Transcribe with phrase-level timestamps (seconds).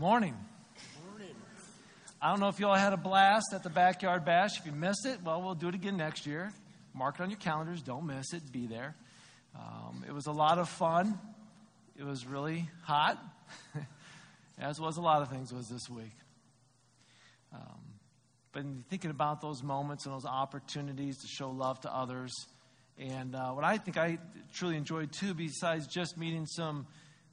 [0.00, 0.34] morning.
[2.22, 4.58] I don't know if you all had a blast at the backyard bash.
[4.58, 6.54] If you missed it, well, we'll do it again next year.
[6.94, 7.82] Mark it on your calendars.
[7.82, 8.50] Don't miss it.
[8.50, 8.94] Be there.
[9.54, 11.18] Um, it was a lot of fun.
[11.98, 13.22] It was really hot,
[14.58, 16.16] as was a lot of things was this week.
[17.52, 17.82] Um,
[18.52, 22.32] but thinking about those moments and those opportunities to show love to others,
[22.98, 24.16] and uh, what I think I
[24.54, 26.86] truly enjoyed too, besides just meeting some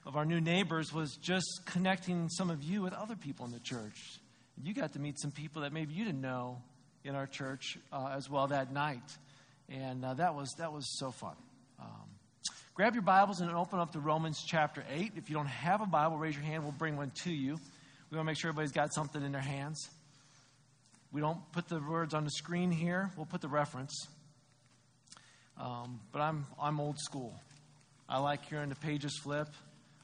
[0.07, 3.59] of our new neighbors, was just connecting some of you with other people in the
[3.59, 4.19] church.
[4.63, 6.61] You got to meet some people that maybe you didn't know
[7.03, 9.03] in our church uh, as well that night,
[9.67, 11.35] and uh, that was that was so fun.
[11.77, 12.07] Um,
[12.73, 15.11] grab your Bibles and open up to Romans chapter eight.
[15.17, 16.63] If you don't have a Bible, raise your hand.
[16.63, 17.59] We'll bring one to you.
[18.09, 19.89] We want to make sure everybody's got something in their hands.
[21.11, 23.11] We don't put the words on the screen here.
[23.17, 24.07] We'll put the reference.
[25.59, 27.35] Um, but I'm, I'm old school.
[28.07, 29.49] I like hearing the pages flip.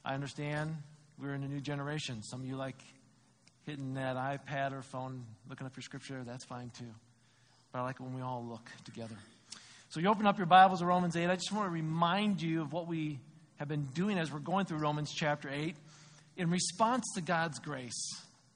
[0.04, 0.76] I understand
[1.20, 2.22] we're in a new generation.
[2.22, 2.76] Some of you like
[3.64, 6.22] hitting that iPad or phone, looking up your scripture.
[6.26, 6.92] That's fine too.
[7.72, 9.16] But I like it when we all look together.
[9.88, 11.30] So you open up your Bibles to Romans 8.
[11.30, 13.18] I just want to remind you of what we
[13.56, 15.74] have been doing as we're going through Romans chapter 8
[16.36, 18.10] in response to God's grace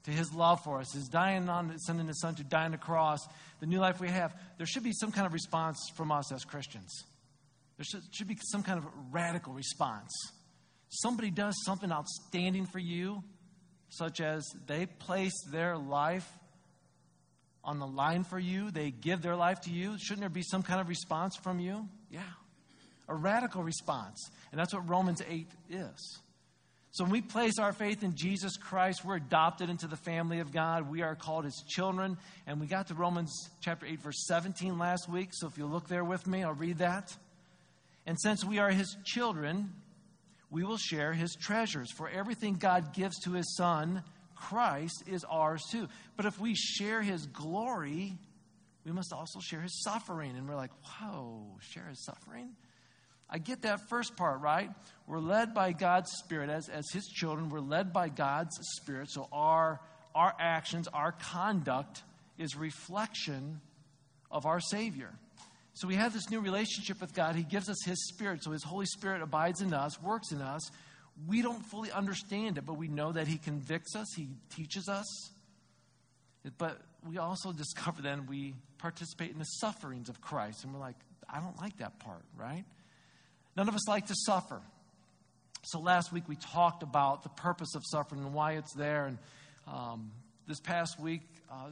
[0.04, 2.78] to his love for us, his dying on, sending his son to die on the
[2.78, 3.20] cross,
[3.60, 6.44] the new life we have, there should be some kind of response from us as
[6.44, 7.04] Christians.
[7.76, 10.10] There should, should be some kind of radical response.
[10.88, 13.22] Somebody does something outstanding for you,
[13.90, 16.28] such as they place their life
[17.64, 19.96] on the line for you, they give their life to you.
[19.98, 21.86] Shouldn't there be some kind of response from you?
[22.10, 22.20] Yeah.
[23.08, 24.30] A radical response.
[24.50, 26.18] And that's what Romans 8 is.
[26.92, 30.50] So when we place our faith in Jesus Christ, we're adopted into the family of
[30.50, 30.90] God.
[30.90, 32.16] We are called his children.
[32.46, 35.28] And we got to Romans chapter 8, verse 17 last week.
[35.32, 37.14] So if you look there with me, I'll read that.
[38.06, 39.74] And since we are his children,
[40.50, 41.90] we will share his treasures.
[41.92, 44.02] For everything God gives to his son,
[44.34, 45.88] Christ, is ours too.
[46.16, 48.16] But if we share his glory,
[48.84, 50.36] we must also share his suffering.
[50.36, 52.50] And we're like, whoa, share his suffering?
[53.30, 54.70] I get that first part, right?
[55.06, 56.48] We're led by God's Spirit.
[56.48, 59.10] As, as His children, we're led by God's Spirit.
[59.10, 59.80] So our,
[60.14, 62.02] our actions, our conduct
[62.38, 63.60] is reflection
[64.30, 65.10] of our Savior.
[65.78, 67.36] So we have this new relationship with God.
[67.36, 68.42] He gives us His Spirit.
[68.42, 70.72] So His Holy Spirit abides in us, works in us.
[71.28, 75.06] We don't fully understand it, but we know that He convicts us, He teaches us.
[76.58, 80.64] But we also discover then we participate in the sufferings of Christ.
[80.64, 80.96] And we're like,
[81.32, 82.64] I don't like that part, right?
[83.56, 84.60] None of us like to suffer.
[85.62, 89.06] So last week we talked about the purpose of suffering and why it's there.
[89.06, 89.18] And
[89.68, 90.10] um,
[90.48, 91.68] this past week, uh,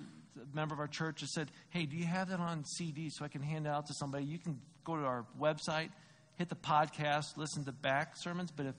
[0.55, 3.29] member of our church has said, Hey, do you have that on CD so I
[3.29, 4.25] can hand it out to somebody?
[4.25, 5.91] You can go to our website,
[6.37, 8.51] hit the podcast, listen to back sermons.
[8.51, 8.75] But if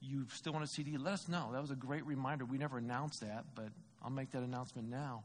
[0.00, 1.50] you still want a CD, let us know.
[1.52, 2.44] That was a great reminder.
[2.44, 3.68] We never announced that, but
[4.02, 5.24] I'll make that announcement now.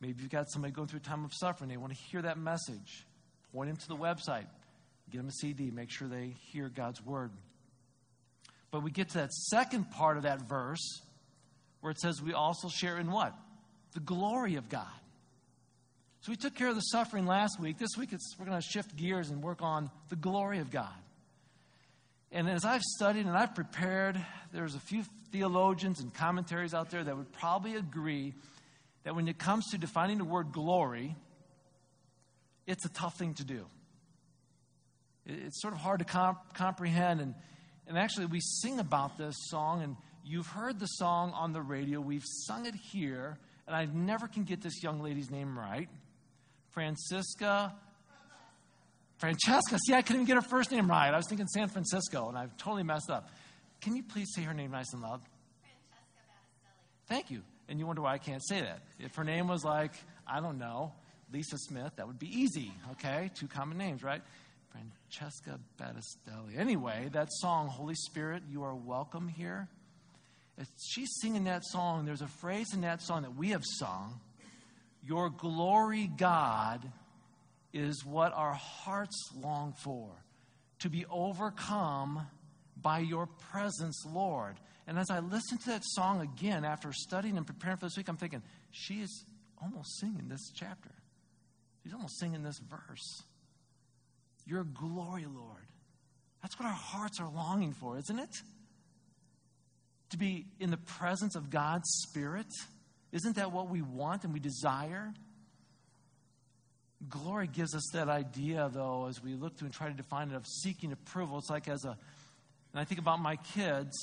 [0.00, 2.38] Maybe you've got somebody going through a time of suffering, they want to hear that
[2.38, 3.06] message.
[3.52, 4.46] Point them to the website.
[5.10, 7.30] Get them a CD, make sure they hear God's word.
[8.70, 11.00] But we get to that second part of that verse
[11.80, 13.34] where it says we also share in what?
[13.94, 14.86] The glory of God.
[16.20, 17.78] So we took care of the suffering last week.
[17.78, 20.92] This week we're going to shift gears and work on the glory of God.
[22.32, 24.20] And as I've studied and I've prepared,
[24.52, 28.34] there's a few theologians and commentaries out there that would probably agree
[29.04, 31.14] that when it comes to defining the word glory,
[32.66, 33.64] it's a tough thing to do.
[35.24, 37.20] It's sort of hard to comp- comprehend.
[37.20, 37.34] And,
[37.86, 42.00] and actually, we sing about this song, and you've heard the song on the radio.
[42.00, 45.88] We've sung it here, and I never can get this young lady's name right.
[46.78, 47.74] Francisca.
[49.16, 49.78] Francesca.
[49.84, 51.12] See, I couldn't even get her first name right.
[51.12, 53.30] I was thinking San Francisco, and I've totally messed up.
[53.80, 55.20] Can you please say her name nice and loud?
[55.60, 57.08] Francesca Battistelli.
[57.08, 57.42] Thank you.
[57.68, 58.82] And you wonder why I can't say that.
[59.00, 59.90] If her name was like,
[60.24, 60.92] I don't know,
[61.32, 63.32] Lisa Smith, that would be easy, okay?
[63.34, 64.22] Two common names, right?
[64.70, 66.56] Francesca Battistelli.
[66.56, 69.66] Anyway, that song, Holy Spirit, you are welcome here.
[70.80, 74.20] She's singing that song, there's a phrase in that song that we have sung
[75.08, 76.86] Your glory, God,
[77.72, 80.10] is what our hearts long for,
[80.80, 82.26] to be overcome
[82.76, 84.56] by your presence, Lord.
[84.86, 88.08] And as I listen to that song again after studying and preparing for this week,
[88.08, 89.24] I'm thinking, she is
[89.62, 90.90] almost singing this chapter.
[91.82, 93.22] She's almost singing this verse.
[94.46, 95.64] Your glory, Lord.
[96.42, 98.34] That's what our hearts are longing for, isn't it?
[100.10, 102.52] To be in the presence of God's Spirit.
[103.12, 105.12] Isn't that what we want and we desire?
[107.08, 110.34] Glory gives us that idea, though, as we look to and try to define it,
[110.34, 111.38] of seeking approval.
[111.38, 111.90] It's like as a,
[112.72, 113.96] and I think about my kids,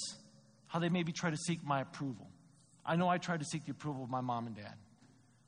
[0.68, 2.28] how they maybe try to seek my approval.
[2.86, 4.74] I know I tried to seek the approval of my mom and dad.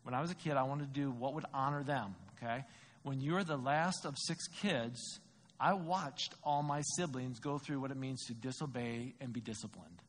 [0.04, 2.64] When I was a kid, I wanted to do what would honor them, okay?
[3.04, 5.20] When you're the last of six kids,
[5.60, 10.02] I watched all my siblings go through what it means to disobey and be disciplined.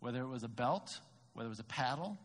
[0.00, 0.88] Whether it was a belt,
[1.32, 2.18] whether it was a paddle,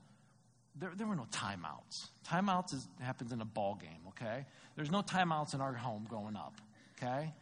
[0.75, 2.07] there, there were no timeouts.
[2.27, 4.45] Timeouts is, happens in a ball game, okay?
[4.75, 6.59] There's no timeouts in our home growing up,
[6.97, 7.33] okay?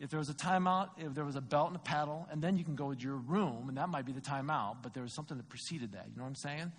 [0.00, 2.56] If there was a timeout, if there was a belt and a paddle, and then
[2.56, 5.14] you can go to your room, and that might be the timeout, but there was
[5.14, 6.06] something that preceded that.
[6.10, 6.72] You know what I'm saying?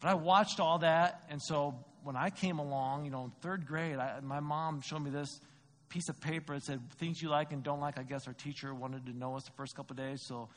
[0.00, 3.66] But I watched all that, and so when I came along, you know, in third
[3.66, 5.40] grade, I, my mom showed me this
[5.88, 7.98] piece of paper that said things you like and don't like.
[7.98, 10.48] I guess our teacher wanted to know us the first couple days, so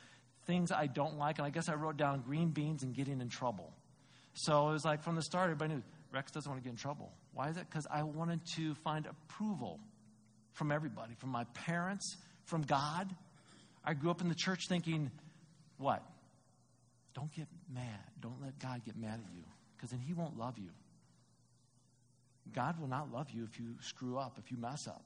[0.45, 3.29] things I don't like, and I guess I wrote down green beans and getting in
[3.29, 3.71] trouble.
[4.41, 5.83] So it was like from the start, everybody knew
[6.13, 7.11] Rex doesn't want to get in trouble.
[7.33, 7.69] Why is that?
[7.69, 9.81] Because I wanted to find approval
[10.53, 12.15] from everybody, from my parents,
[12.45, 13.13] from God.
[13.83, 15.11] I grew up in the church thinking,
[15.77, 16.01] what?
[17.13, 17.99] Don't get mad.
[18.21, 19.43] Don't let God get mad at you,
[19.75, 20.69] because then He won't love you.
[22.53, 25.03] God will not love you if you screw up, if you mess up.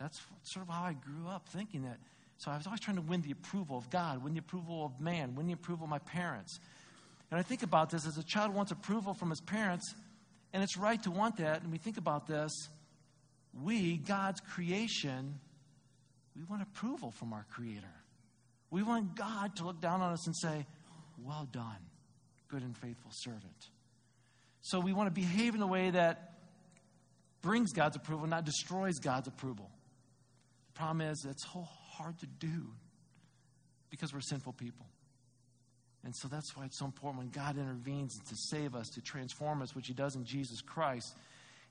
[0.00, 1.98] That's sort of how I grew up thinking that.
[2.38, 5.00] So I was always trying to win the approval of God, win the approval of
[5.00, 6.58] man, win the approval of my parents.
[7.30, 9.94] And I think about this as a child wants approval from his parents,
[10.52, 11.62] and it's right to want that.
[11.62, 12.50] And we think about this.
[13.52, 15.38] We, God's creation,
[16.36, 17.92] we want approval from our Creator.
[18.70, 20.66] We want God to look down on us and say,
[21.22, 21.78] Well done,
[22.48, 23.68] good and faithful servant.
[24.60, 26.34] So we want to behave in a way that
[27.40, 29.70] brings God's approval, not destroys God's approval.
[30.68, 32.68] The problem is, it's so hard to do
[33.90, 34.86] because we're sinful people.
[36.04, 39.62] And so that's why it's so important when God intervenes to save us, to transform
[39.62, 41.16] us, which He does in Jesus Christ.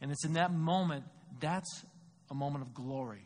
[0.02, 1.06] And it's in that moment,
[1.40, 1.84] that's
[2.30, 3.26] a moment of glory.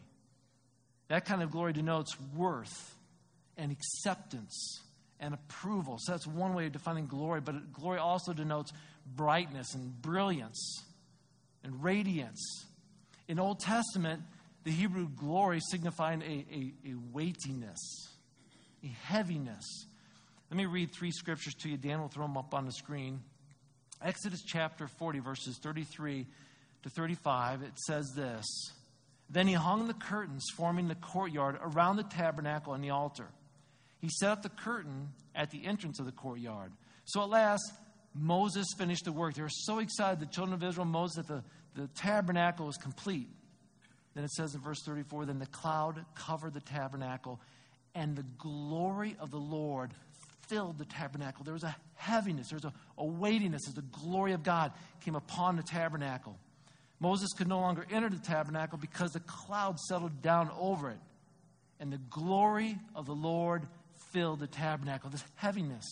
[1.08, 2.96] That kind of glory denotes worth
[3.58, 4.82] and acceptance
[5.20, 5.98] and approval.
[6.00, 8.72] So that's one way of defining glory, but glory also denotes
[9.06, 10.84] brightness and brilliance
[11.64, 12.66] and radiance.
[13.28, 14.22] In Old Testament,
[14.64, 17.80] the Hebrew glory signifying a, a, a weightiness,
[18.84, 19.66] a heaviness.
[20.52, 21.78] Let me read three scriptures to you.
[21.78, 23.22] Dan will throw them up on the screen.
[24.04, 26.28] Exodus chapter 40, verses 33
[26.84, 28.46] to 35, it says this
[29.30, 33.30] Then he hung the curtains forming the courtyard around the tabernacle and the altar.
[34.00, 36.74] He set up the curtain at the entrance of the courtyard.
[37.06, 37.72] So at last,
[38.14, 39.36] Moses finished the work.
[39.36, 43.30] They were so excited, the children of Israel, Moses, that the, the tabernacle was complete.
[44.16, 47.40] Then it says in verse 34 Then the cloud covered the tabernacle,
[47.96, 49.94] and the glory of the Lord
[50.48, 51.44] filled the tabernacle.
[51.44, 54.72] There was a heaviness, there was a, a weightiness as the glory of God
[55.04, 56.38] came upon the tabernacle.
[57.00, 61.00] Moses could no longer enter the tabernacle because the cloud settled down over it.
[61.80, 63.68] And the glory of the Lord
[64.12, 65.10] filled the tabernacle.
[65.10, 65.86] This heaviness.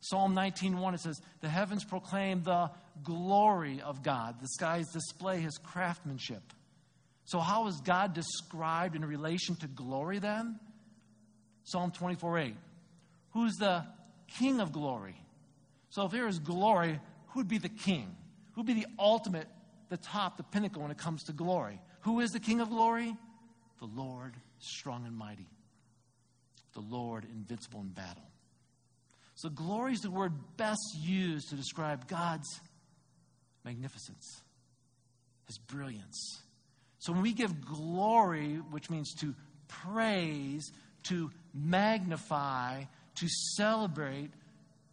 [0.00, 2.70] Psalm 19:1 it says, "The heavens proclaim the
[3.02, 4.40] glory of God.
[4.40, 6.52] The skies display his craftsmanship."
[7.24, 10.60] So how is God described in relation to glory then?
[11.64, 12.56] Psalm 24:8.
[13.32, 13.84] Who's the
[14.38, 15.16] king of glory?
[15.90, 18.16] So if there is glory, who'd be the king?
[18.52, 19.48] Who'd be the ultimate,
[19.88, 21.80] the top, the pinnacle when it comes to glory?
[22.00, 23.16] Who is the king of glory?
[23.78, 25.48] The Lord strong and mighty.
[26.74, 28.22] The Lord invincible in battle.
[29.34, 32.60] So, glory is the word best used to describe God's
[33.64, 34.42] magnificence,
[35.46, 36.42] His brilliance.
[36.98, 39.34] So, when we give glory, which means to
[39.68, 40.70] praise,
[41.04, 42.84] to magnify,
[43.16, 44.30] to celebrate,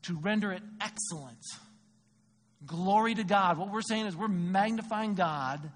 [0.04, 1.44] to render it excellent,
[2.66, 5.72] glory to God, what we're saying is we're magnifying God.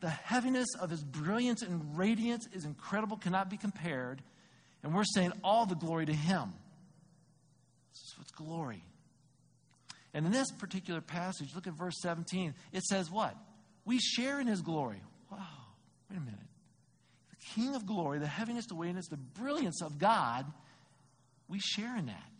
[0.00, 4.22] The heaviness of His brilliance and radiance is incredible, cannot be compared.
[4.82, 6.52] And we're saying all the glory to Him
[7.92, 8.82] This is what's glory.
[10.16, 12.54] And in this particular passage, look at verse 17.
[12.72, 13.36] It says what?
[13.84, 15.02] We share in his glory.
[15.30, 15.38] Wow,
[16.10, 16.40] wait a minute.
[17.30, 20.46] The King of glory, the heaviness, the weightiness, the brilliance of God,
[21.48, 22.32] we share in that.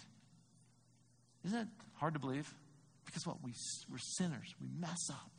[1.44, 2.52] Isn't it hard to believe?
[3.04, 3.42] Because what?
[3.42, 3.52] We,
[3.90, 4.54] we're sinners.
[4.60, 5.30] We mess up.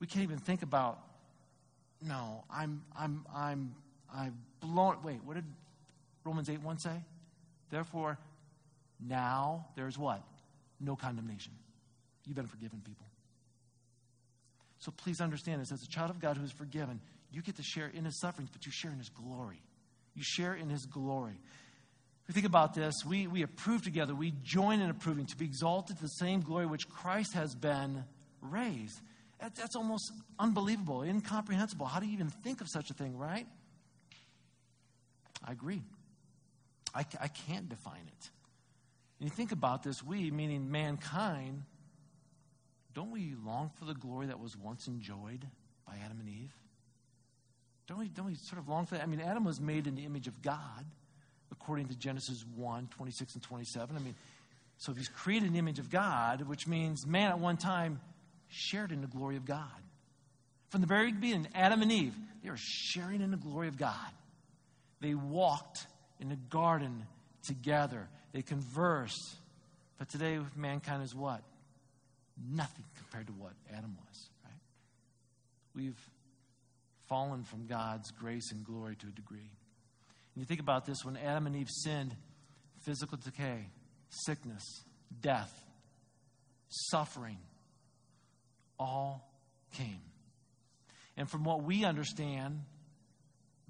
[0.00, 0.98] We can't even think about,
[2.02, 3.74] no, I'm, I'm, I'm,
[4.14, 5.44] I've blown, wait, what did
[6.24, 7.02] Romans 8 1 say?
[7.70, 8.18] Therefore,
[9.00, 10.22] now there's what?
[10.80, 11.52] No condemnation.
[12.26, 13.06] You've been forgiven, people.
[14.78, 15.72] So please understand this.
[15.72, 17.00] As a child of God who is forgiven,
[17.30, 19.62] you get to share in his sufferings, but you share in his glory.
[20.14, 21.40] You share in his glory.
[22.26, 24.14] You think about this, we, we approve together.
[24.14, 28.04] We join in approving to be exalted to the same glory which Christ has been
[28.40, 28.98] raised.
[29.40, 31.86] That, that's almost unbelievable, incomprehensible.
[31.86, 33.46] How do you even think of such a thing, right?
[35.46, 35.82] I agree.
[36.94, 38.30] I, I can't define it.
[39.20, 41.64] And you think about this, we, meaning mankind,
[42.94, 45.46] don't we long for the glory that was once enjoyed
[45.86, 46.54] by Adam and Eve?
[47.86, 49.02] Don't we, don't we sort of long for that?
[49.02, 50.86] I mean, Adam was made in the image of God,
[51.64, 53.96] according to Genesis 1 26 and 27.
[53.96, 54.14] I mean,
[54.76, 58.00] so he's created an image of God, which means man at one time
[58.48, 59.64] shared in the glory of God.
[60.68, 63.94] From the very beginning, Adam and Eve, they were sharing in the glory of God.
[65.00, 65.86] They walked
[66.20, 67.06] in the garden
[67.46, 69.36] together, they conversed.
[69.98, 71.40] But today, mankind is what?
[72.52, 74.52] Nothing compared to what Adam was, right?
[75.74, 76.10] We've
[77.08, 79.50] fallen from God's grace and glory to a degree.
[80.36, 82.14] You think about this when Adam and Eve sinned,
[82.84, 83.68] physical decay,
[84.08, 84.62] sickness,
[85.20, 85.52] death,
[86.68, 87.38] suffering,
[88.78, 89.30] all
[89.72, 90.00] came.
[91.16, 92.60] And from what we understand,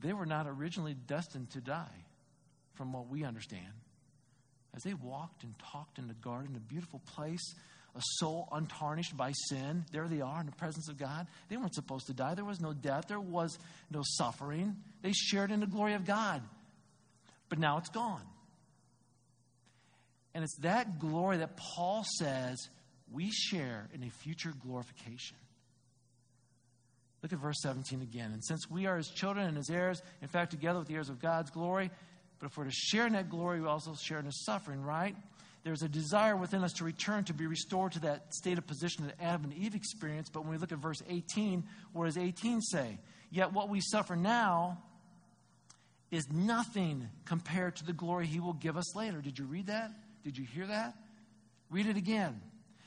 [0.01, 2.05] they were not originally destined to die,
[2.75, 3.73] from what we understand.
[4.75, 7.55] As they walked and talked in the garden, a beautiful place,
[7.97, 11.27] a soul untarnished by sin, there they are in the presence of God.
[11.49, 12.35] They weren't supposed to die.
[12.35, 13.59] There was no death, there was
[13.91, 14.77] no suffering.
[15.03, 16.43] They shared in the glory of God.
[17.49, 18.25] But now it's gone.
[20.35, 22.69] And it's that glory that Paul says
[23.13, 25.37] we share in a future glorification.
[27.23, 28.33] Look at verse 17 again.
[28.33, 31.09] And since we are his children and his heirs, in fact, together with the heirs
[31.09, 31.91] of God's glory,
[32.39, 35.17] but if we're to share in that glory, we also share in his suffering, right?
[35.65, 39.07] There's a desire within us to return, to be restored to that state of position
[39.07, 40.33] that Adam and Eve experienced.
[40.33, 42.99] But when we look at verse 18, what does 18 say?
[43.31, 44.83] Yet what we suffer now
[46.11, 49.23] is nothing compared to the glory he will give us later.
[49.23, 49.91] Did you read that?
[50.23, 50.95] Did you hear that?
[51.71, 52.43] Read it again.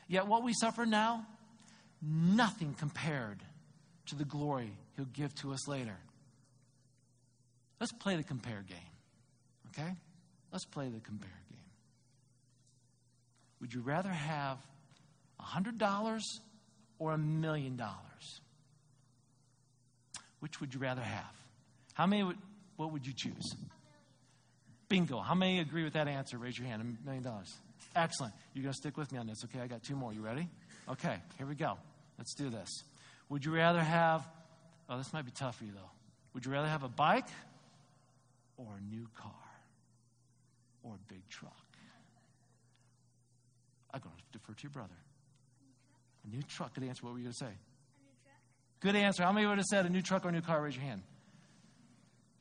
[0.08, 1.26] Yet what we suffer now,
[2.02, 3.42] nothing compared
[4.06, 5.98] to the glory he'll give to us later.
[7.80, 8.78] Let's play the compare game.
[9.70, 9.92] Okay?
[10.52, 11.47] Let's play the compare game.
[13.62, 14.58] Would you rather have
[15.42, 16.22] $100
[17.00, 18.42] or a million dollars?
[20.40, 21.34] Which would you rather have?
[21.94, 22.38] How many would,
[22.76, 23.56] what would you choose?
[24.88, 25.20] Bingo.
[25.20, 26.38] How many agree with that answer?
[26.38, 26.82] Raise your hand.
[26.82, 27.54] A million dollars.
[27.96, 28.34] Excellent.
[28.54, 29.60] You're going to stick with me on this, okay?
[29.60, 30.14] I got two more.
[30.14, 30.48] You ready?
[30.90, 31.78] Okay, here we go.
[32.18, 32.70] Let's do this.
[33.30, 34.28] Would you rather have,
[34.90, 35.90] oh, this might be tough for you though.
[36.34, 37.28] Would you rather have a bike
[38.58, 39.32] or a new car
[40.84, 41.67] or a big truck?
[43.94, 44.94] I'm going to defer to your brother.
[46.26, 46.74] A new truck.
[46.74, 47.06] Good answer.
[47.06, 47.52] What were you going to say?
[48.80, 49.24] Good answer.
[49.24, 50.62] How many would have said a new truck or a new car?
[50.62, 51.02] Raise your hand.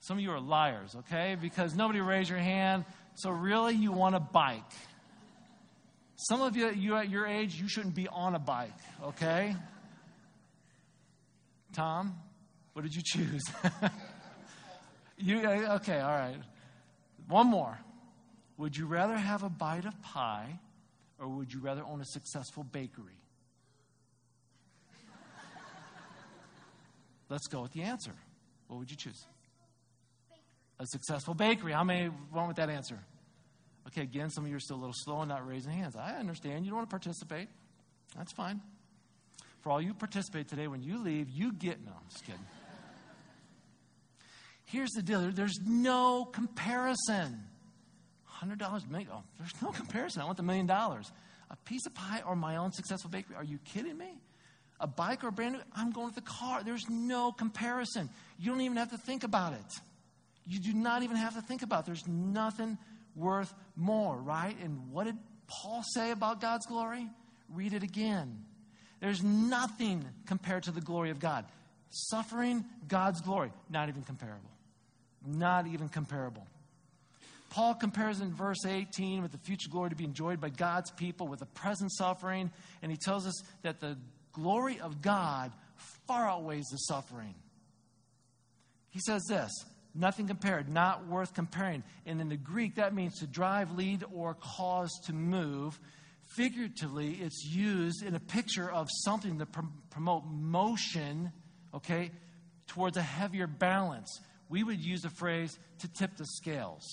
[0.01, 1.37] Some of you are liars, okay?
[1.41, 2.85] Because nobody raised your hand.
[3.15, 4.63] So really, you want a bike.
[6.17, 8.71] Some of you, you at your age, you shouldn't be on a bike,
[9.03, 9.57] okay?
[11.73, 12.15] Tom,
[12.73, 13.43] what did you choose?
[15.19, 16.01] you uh, okay?
[16.01, 16.37] All right.
[17.29, 17.79] One more.
[18.59, 20.59] Would you rather have a bite of pie,
[21.19, 23.19] or would you rather own a successful bakery?
[27.29, 28.13] Let's go with the answer.
[28.69, 29.27] What would you choose?
[30.79, 31.73] A successful bakery.
[31.73, 32.99] How many went with that answer?
[33.89, 35.97] Okay, again, some of you are still a little slow and not raising hands.
[35.97, 36.65] I understand.
[36.65, 37.49] You don't want to participate.
[38.17, 38.61] That's fine.
[39.61, 41.85] For all you participate today, when you leave, you get.
[41.85, 42.41] No, I'm just kidding.
[44.65, 47.45] Here's the deal there's no comparison.
[48.43, 49.09] $100 million.
[49.13, 50.23] Oh, there's no comparison.
[50.23, 51.11] I want the million dollars.
[51.51, 53.37] A piece of pie or my own successful bakery.
[53.37, 54.19] Are you kidding me?
[54.81, 55.61] A bike or a brand new?
[55.75, 56.63] I'm going with the car.
[56.63, 58.11] There's no comparison.
[58.39, 59.81] You don't even have to think about it.
[60.47, 61.87] You do not even have to think about it.
[61.87, 62.79] There's nothing
[63.15, 64.57] worth more, right?
[64.63, 65.17] And what did
[65.47, 67.09] Paul say about God's glory?
[67.55, 68.45] Read it again.
[69.01, 71.45] There's nothing compared to the glory of God.
[71.91, 74.51] Suffering, God's glory, not even comparable.
[75.27, 76.47] Not even comparable.
[77.57, 81.27] Paul compares in verse 18 with the future glory to be enjoyed by God's people
[81.27, 82.51] with the present suffering,
[82.83, 83.97] and he tells us that the
[84.35, 85.53] glory of God
[86.07, 87.35] far outweighs the suffering.
[88.91, 89.51] He says this
[89.95, 91.83] nothing compared, not worth comparing.
[92.05, 95.81] And in the Greek, that means to drive, lead, or cause to move.
[96.37, 101.33] Figuratively, it's used in a picture of something to pr- promote motion,
[101.73, 102.11] okay,
[102.67, 104.21] towards a heavier balance.
[104.51, 106.85] We would use the phrase to tip the scales,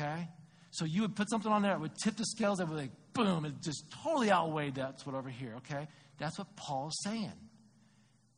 [0.00, 0.28] okay?
[0.70, 2.90] So you would put something on there that would tip the scales, that would like,
[3.12, 5.88] boom, it just totally outweighed that's what over here, okay?
[6.18, 7.32] That's what Paul's saying.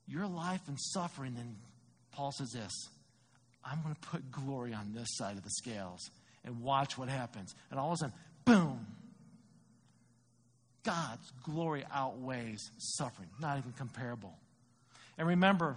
[0.07, 1.57] Your life and suffering, then
[2.13, 2.73] Paul says this
[3.65, 6.11] I'm going to put glory on this side of the scales
[6.45, 7.55] and watch what happens.
[7.71, 8.15] And all of a sudden,
[8.45, 8.87] boom.
[10.85, 14.37] God's glory outweighs suffering, not even comparable.
[15.17, 15.77] And remember,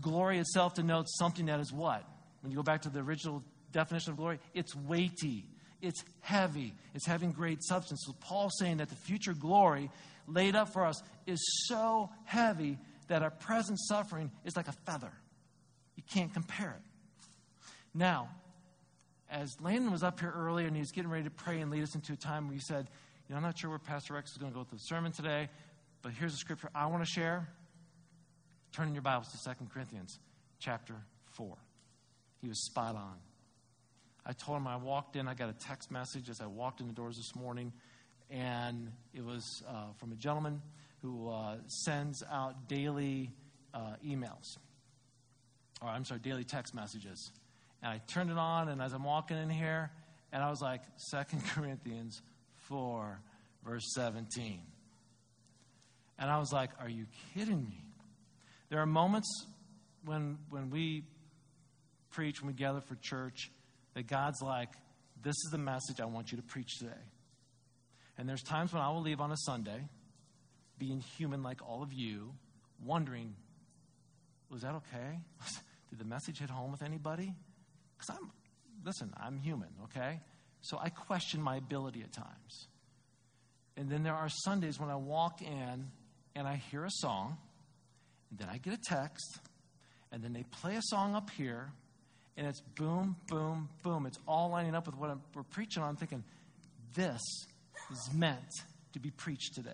[0.00, 2.04] glory itself denotes something that is what?
[2.40, 5.44] When you go back to the original definition of glory, it's weighty,
[5.82, 8.02] It's heavy, it's having great substance.
[8.06, 9.90] So Paul's saying that the future glory
[10.26, 15.12] laid up for us is so heavy that our present suffering is like a feather.
[15.96, 16.82] You can't compare it.
[17.94, 18.28] Now,
[19.30, 21.82] as Landon was up here earlier and he was getting ready to pray and lead
[21.82, 22.88] us into a time where he said,
[23.28, 25.12] You know, I'm not sure where Pastor Rex is going to go with the sermon
[25.12, 25.48] today,
[26.02, 27.48] but here's a scripture I want to share.
[28.72, 30.18] Turn in your Bibles to 2 Corinthians
[30.60, 30.94] chapter
[31.32, 31.56] 4.
[32.40, 33.16] He was spot on.
[34.26, 36.86] I told him I walked in, I got a text message as I walked in
[36.86, 37.72] the doors this morning,
[38.30, 40.60] and it was uh, from a gentleman
[41.02, 43.30] who uh, sends out daily
[43.72, 44.58] uh, emails,
[45.80, 47.32] or I'm sorry, daily text messages.
[47.82, 49.90] And I turned it on, and as I'm walking in here,
[50.32, 52.20] and I was like, Second Corinthians
[52.68, 53.18] 4,
[53.64, 54.60] verse 17.
[56.18, 57.84] And I was like, Are you kidding me?
[58.68, 59.46] There are moments
[60.04, 61.04] when, when we
[62.10, 63.50] preach, when we gather for church,
[63.94, 64.70] that God's like,
[65.22, 66.92] This is the message I want you to preach today.
[68.18, 69.88] And there's times when I will leave on a Sunday,
[70.78, 72.34] being human like all of you,
[72.84, 73.34] wondering,
[74.50, 75.18] Was that okay?
[75.90, 77.34] Did the message hit home with anybody?
[77.96, 78.30] Because I'm,
[78.84, 80.20] listen, I'm human, okay?
[80.62, 82.68] So I question my ability at times.
[83.76, 85.90] And then there are Sundays when I walk in
[86.34, 87.38] and I hear a song,
[88.30, 89.40] and then I get a text,
[90.12, 91.72] and then they play a song up here,
[92.36, 94.06] and it's boom, boom, boom.
[94.06, 95.90] It's all lining up with what I'm, we're preaching on.
[95.90, 96.24] I'm thinking,
[96.94, 97.20] this
[97.90, 98.38] is meant
[98.92, 99.70] to be preached today.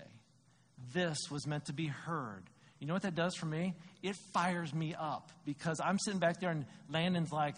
[0.93, 2.43] This was meant to be heard.
[2.81, 3.75] You know what that does for me?
[4.03, 7.55] It fires me up because I'm sitting back there and Landon's like,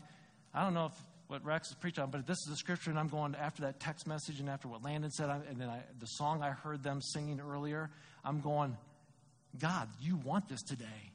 [0.54, 0.92] I don't know if
[1.28, 3.80] what Rex is preaching on, but this is the scripture, and I'm going after that
[3.80, 7.02] text message and after what Landon said, and then I, the song I heard them
[7.02, 7.90] singing earlier,
[8.24, 8.76] I'm going,
[9.60, 11.12] God, you want this today.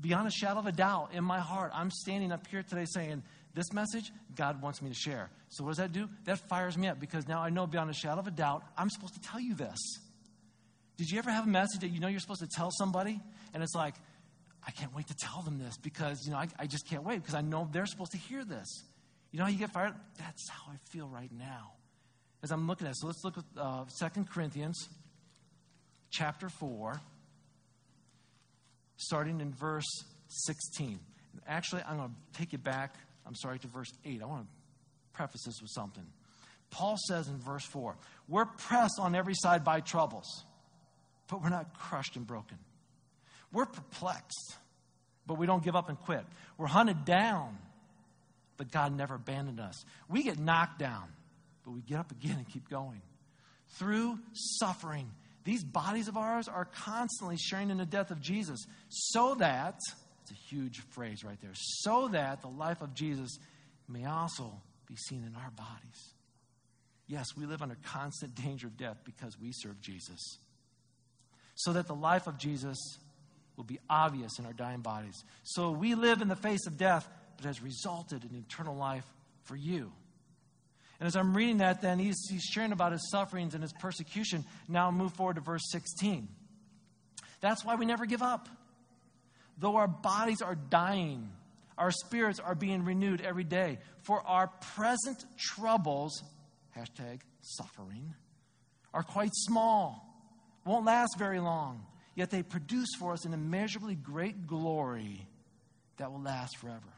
[0.00, 3.22] Beyond a shadow of a doubt, in my heart, I'm standing up here today saying,
[3.54, 5.30] This message, God wants me to share.
[5.50, 6.08] So, what does that do?
[6.24, 8.88] That fires me up because now I know beyond a shadow of a doubt, I'm
[8.88, 9.78] supposed to tell you this.
[10.96, 13.20] Did you ever have a message that you know you're supposed to tell somebody?
[13.52, 13.94] And it's like,
[14.66, 17.16] I can't wait to tell them this because, you know, I, I just can't wait
[17.16, 18.84] because I know they're supposed to hear this.
[19.30, 19.94] You know how you get fired?
[20.18, 21.72] That's how I feel right now
[22.42, 22.96] as I'm looking at it.
[22.98, 24.88] So let's look at uh, 2 Corinthians
[26.10, 27.00] chapter 4,
[29.06, 30.98] starting in verse 16.
[31.46, 32.94] Actually, I'm going to take you back,
[33.26, 34.22] I'm sorry, to verse 8.
[34.22, 34.48] I want to
[35.12, 36.04] preface this with something.
[36.70, 37.96] Paul says in verse 4
[38.28, 40.44] We're pressed on every side by troubles,
[41.28, 42.58] but we're not crushed and broken.
[43.52, 44.56] We're perplexed,
[45.26, 46.24] but we don't give up and quit.
[46.56, 47.58] We're hunted down,
[48.56, 49.84] but God never abandoned us.
[50.08, 51.04] We get knocked down,
[51.64, 53.02] but we get up again and keep going.
[53.76, 55.10] Through suffering,
[55.44, 59.78] these bodies of ours are constantly sharing in the death of Jesus, so that,
[60.22, 63.38] it's a huge phrase right there, so that the life of Jesus
[63.88, 64.52] may also
[64.86, 66.14] be seen in our bodies.
[67.08, 70.38] Yes, we live under constant danger of death because we serve Jesus.
[71.56, 72.78] So that the life of Jesus
[73.56, 75.24] will be obvious in our dying bodies.
[75.42, 79.04] So we live in the face of death, but has resulted in eternal life
[79.44, 79.92] for you.
[81.02, 84.44] And as I'm reading that, then he's, he's sharing about his sufferings and his persecution.
[84.68, 86.28] Now move forward to verse 16.
[87.40, 88.48] That's why we never give up.
[89.58, 91.28] Though our bodies are dying,
[91.76, 93.80] our spirits are being renewed every day.
[94.02, 96.22] For our present troubles,
[96.78, 98.14] hashtag suffering,
[98.94, 100.06] are quite small,
[100.64, 101.84] won't last very long
[102.14, 105.26] yet they produce for us an immeasurably great glory
[105.96, 106.92] that will last forever.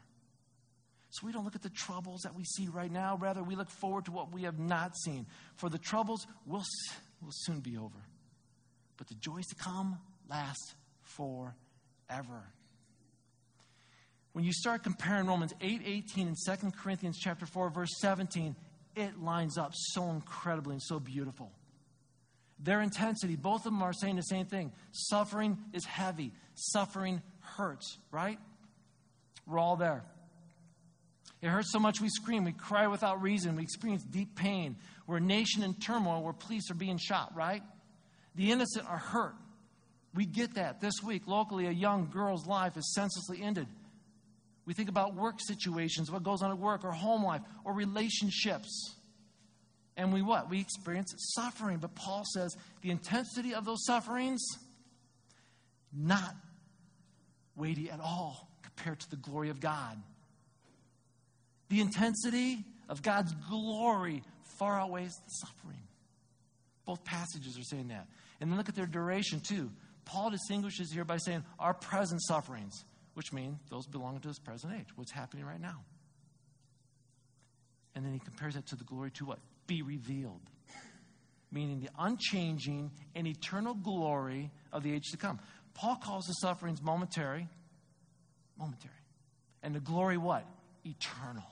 [1.15, 3.17] So we don't look at the troubles that we see right now.
[3.17, 5.25] Rather, we look forward to what we have not seen.
[5.55, 6.63] For the troubles will,
[7.21, 8.03] will soon be over.
[8.97, 9.97] But the joys to come
[10.29, 12.43] last forever.
[14.33, 18.55] When you start comparing Romans 8 18 and 2 Corinthians chapter 4, verse 17,
[18.97, 21.51] it lines up so incredibly and so beautiful
[22.59, 24.71] their intensity, both of them are saying the same thing.
[24.91, 28.39] Suffering is heavy, suffering hurts, right?
[29.45, 30.03] We're all there.
[31.41, 34.77] It hurts so much we scream, we cry without reason, we experience deep pain.
[35.05, 37.61] We're a nation in turmoil where police are being shot, right?
[38.35, 39.35] The innocent are hurt.
[40.15, 40.81] We get that.
[40.81, 43.67] This week, locally, a young girl's life is senselessly ended.
[44.65, 48.95] We think about work situations, what goes on at work, or home life, or relationships.
[49.97, 50.49] And we what?
[50.49, 51.77] We experience suffering.
[51.77, 54.41] But Paul says the intensity of those sufferings,
[55.93, 56.35] not
[57.55, 60.01] weighty at all compared to the glory of God.
[61.69, 64.23] The intensity of God's glory
[64.57, 65.81] far outweighs the suffering.
[66.85, 68.07] Both passages are saying that.
[68.39, 69.71] And then look at their duration too.
[70.05, 74.73] Paul distinguishes here by saying our present sufferings, which mean those belong to this present
[74.79, 75.83] age, what's happening right now.
[77.95, 79.39] And then he compares that to the glory to what?
[79.67, 80.41] Be revealed.
[81.51, 85.39] Meaning the unchanging and eternal glory of the age to come.
[85.73, 87.47] Paul calls the sufferings momentary,
[88.59, 88.91] momentary.
[89.63, 90.45] And the glory what?
[90.83, 91.43] Eternal.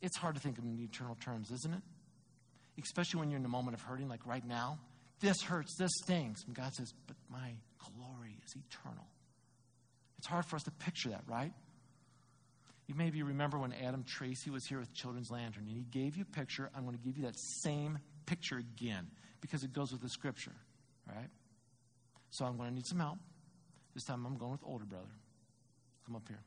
[0.00, 1.82] It's hard to think of in eternal terms, isn't it?
[2.82, 4.78] Especially when you're in a moment of hurting, like right now.
[5.20, 6.42] This hurts, this stings.
[6.46, 9.06] And God says, But my glory is eternal.
[10.18, 11.52] It's hard for us to picture that, right?
[12.86, 16.22] You maybe remember when Adam Tracy was here with Children's Lantern, and he gave you
[16.22, 16.70] a picture.
[16.74, 19.08] I'm going to give you that same picture again
[19.40, 20.54] because it goes with the scripture,
[21.08, 21.28] right?
[22.30, 23.18] So I'm going to need some help.
[23.94, 25.04] This time I'm going with older brother.
[26.04, 26.40] Come up here.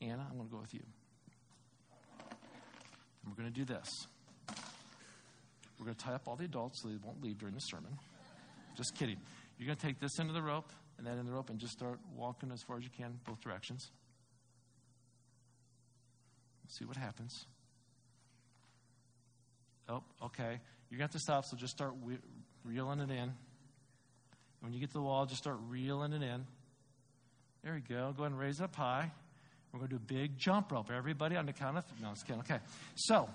[0.00, 0.82] Anna, I'm going to go with you.
[3.26, 4.06] And we're going to do this.
[5.78, 7.98] We're going to tie up all the adults so they won't leave during the sermon.
[8.76, 9.16] Just kidding.
[9.58, 11.50] You're going to take this end of the rope and that end of the rope
[11.50, 13.90] and just start walking as far as you can, both directions.
[16.68, 17.46] See what happens.
[19.88, 20.60] Oh, okay.
[20.90, 22.18] You're going to have to stop, so just start we-
[22.64, 23.32] reeling it in.
[24.60, 26.46] When you get to the wall, just start reeling it in.
[27.62, 28.12] There you go.
[28.16, 29.10] Go ahead and raise it up high.
[29.76, 30.90] We're going to do a big jump rope.
[30.90, 32.40] Everybody on the count of no, it's kidding.
[32.40, 32.60] Okay.
[32.94, 33.28] So,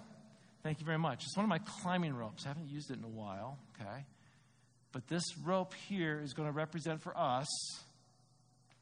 [0.64, 1.24] thank you very much.
[1.24, 2.46] It's one of my climbing ropes.
[2.46, 3.60] I haven't used it in a while.
[3.80, 4.06] Okay.
[4.92, 7.48] But this rope here is going to represent for us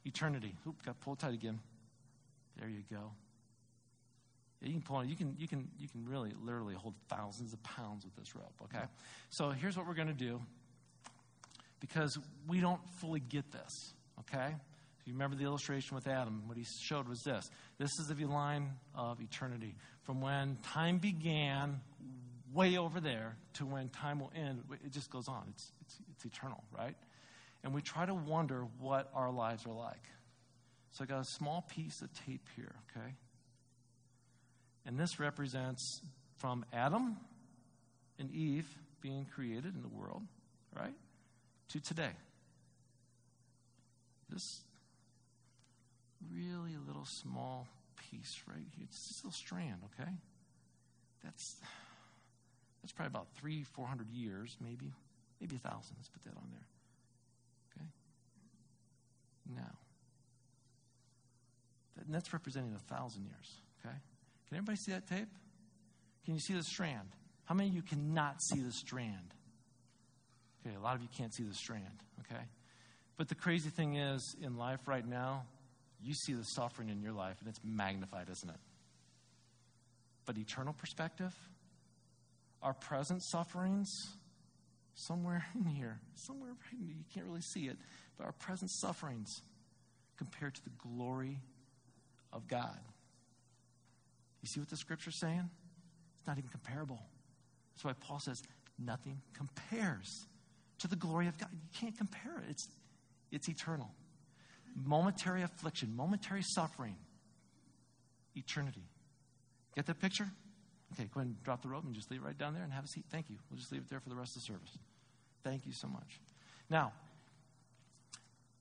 [0.06, 0.56] eternity.
[0.66, 1.60] Oop, got pulled tight again.
[2.58, 3.12] There you go.
[4.62, 5.10] You can pull it.
[5.10, 8.54] You can, you can, you can really, literally hold thousands of pounds with this rope.
[8.64, 8.86] Okay.
[9.32, 10.40] So here's what we're going to do,
[11.82, 12.18] because
[12.48, 13.94] we don't fully get this.
[14.22, 14.56] Okay.
[15.10, 16.44] You remember the illustration with Adam?
[16.46, 17.50] What he showed was this.
[17.80, 19.74] This is the line of eternity.
[20.04, 21.82] From when time began,
[22.54, 25.46] way over there, to when time will end, it just goes on.
[25.50, 26.96] It's, it's, it's eternal, right?
[27.64, 30.04] And we try to wonder what our lives are like.
[30.92, 33.16] So I got a small piece of tape here, okay?
[34.86, 36.02] And this represents
[36.38, 37.18] from Adam
[38.20, 38.68] and Eve
[39.02, 40.22] being created in the world,
[40.78, 40.94] right,
[41.70, 42.12] to today.
[44.30, 44.62] This
[46.34, 50.12] really little small piece right here, it's this little strand, okay?
[51.24, 51.56] That's
[52.82, 54.94] that's probably about three, four hundred years, maybe,
[55.42, 55.96] maybe a thousand.
[55.98, 56.68] Let's put that on there.
[57.76, 57.88] Okay?
[59.56, 59.78] Now,
[61.98, 63.96] that, that's representing a thousand years, okay?
[64.48, 65.28] Can everybody see that tape?
[66.26, 67.10] Can you see the strand?
[67.46, 69.34] How many of you cannot see the strand?
[70.66, 72.44] Okay, a lot of you can't see the strand, okay?
[73.18, 75.44] But the crazy thing is, in life right now,
[76.02, 78.60] you see the suffering in your life and it's magnified, isn't it?
[80.26, 81.34] But eternal perspective,
[82.62, 83.90] our present sufferings,
[84.94, 87.78] somewhere in here, somewhere right in here, you can't really see it,
[88.18, 89.42] but our present sufferings
[90.18, 91.40] compared to the glory
[92.32, 92.78] of God.
[94.42, 95.50] You see what the scripture's saying?
[96.20, 97.00] It's not even comparable.
[97.74, 98.42] That's why Paul says
[98.78, 100.26] nothing compares
[100.80, 101.50] to the glory of God.
[101.52, 102.52] You can't compare it.
[102.52, 102.68] It's,
[103.32, 103.90] it's eternal.
[104.76, 106.96] Momentary affliction, momentary suffering,
[108.36, 108.84] eternity.
[109.76, 110.28] Get that picture?
[110.94, 112.74] Okay, go ahead and drop the rope and just leave it right down there and
[112.74, 113.06] have a seat.
[113.12, 113.38] Thank you.
[113.50, 114.78] We'll just leave it there for the rest of the service.
[115.44, 116.20] Thank you so much.
[116.70, 116.94] Now,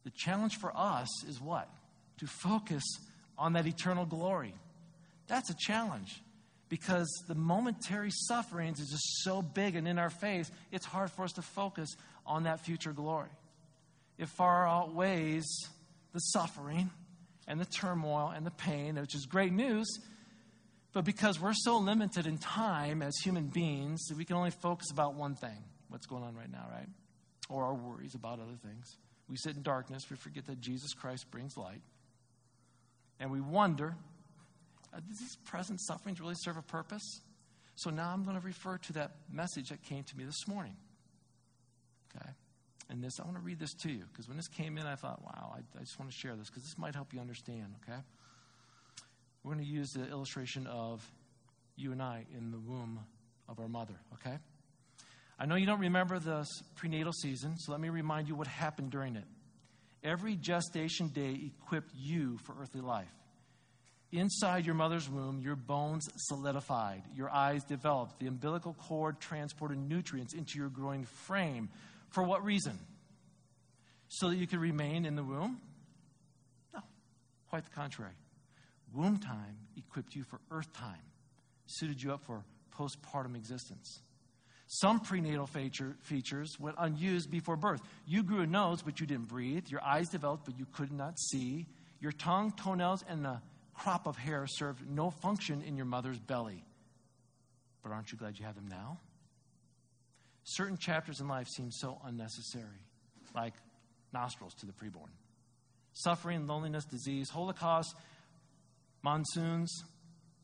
[0.04, 1.68] the challenge for us is what?
[2.18, 2.84] To focus
[3.36, 4.54] on that eternal glory.
[5.26, 6.22] That's a challenge
[6.68, 11.24] because the momentary sufferings is just so big and in our face, it's hard for
[11.24, 11.88] us to focus
[12.26, 13.30] on that future glory.
[14.18, 15.46] It far outweighs
[16.12, 16.90] the suffering
[17.46, 19.86] and the turmoil and the pain, which is great news.
[20.92, 25.14] But because we're so limited in time as human beings, we can only focus about
[25.14, 26.88] one thing what's going on right now, right?
[27.48, 28.96] Or our worries about other things.
[29.28, 31.80] We sit in darkness, we forget that Jesus Christ brings light.
[33.20, 33.96] And we wonder
[34.94, 37.20] uh, does these present sufferings really serve a purpose?
[37.74, 40.76] So now I'm going to refer to that message that came to me this morning.
[42.16, 42.30] Okay?
[42.90, 44.94] And this, I want to read this to you because when this came in, I
[44.94, 47.74] thought, wow, I, I just want to share this because this might help you understand,
[47.82, 47.98] okay?
[49.42, 51.04] We're going to use the illustration of
[51.76, 53.00] you and I in the womb
[53.48, 54.38] of our mother, okay?
[55.38, 56.46] I know you don't remember the
[56.76, 59.24] prenatal season, so let me remind you what happened during it.
[60.02, 63.06] Every gestation day equipped you for earthly life.
[64.10, 70.32] Inside your mother's womb, your bones solidified, your eyes developed, the umbilical cord transported nutrients
[70.32, 71.68] into your growing frame.
[72.08, 72.78] For what reason?
[74.08, 75.60] So that you could remain in the womb?
[76.72, 76.80] No,
[77.50, 78.14] quite the contrary.
[78.94, 81.02] Womb time equipped you for earth time,
[81.66, 82.42] suited you up for
[82.74, 84.00] postpartum existence.
[84.68, 87.82] Some prenatal feature, features went unused before birth.
[88.06, 89.68] You grew a nose, but you didn't breathe.
[89.68, 91.66] Your eyes developed, but you could not see.
[92.00, 93.40] Your tongue, toenails, and the
[93.78, 96.64] crop of hair served no function in your mother's belly.
[97.82, 98.98] But aren't you glad you have them now?
[100.44, 102.82] Certain chapters in life seem so unnecessary,
[103.34, 103.54] like
[104.12, 105.10] nostrils to the preborn.
[105.92, 107.94] Suffering, loneliness, disease, Holocaust,
[109.02, 109.72] monsoons.